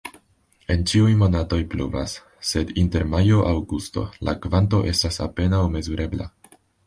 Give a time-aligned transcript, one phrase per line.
[0.75, 2.15] En ĉiuj monatoj pluvas,
[2.53, 6.29] sed inter majo-aŭgusto la kvanto estas apenaŭ mezurebla.